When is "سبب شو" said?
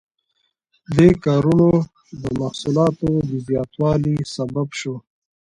4.35-4.95